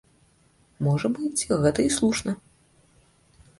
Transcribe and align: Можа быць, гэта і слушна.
Можа 0.87 1.11
быць, 1.17 1.47
гэта 1.65 1.79
і 1.89 1.93
слушна. 1.99 2.37